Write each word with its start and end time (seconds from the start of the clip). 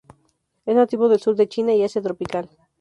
Es 0.65 0.73
nativo 0.75 1.09
del 1.09 1.19
sur 1.19 1.35
de 1.35 1.47
China 1.47 1.75
y 1.75 1.83
Asia 1.83 2.01
tropical. 2.01 2.49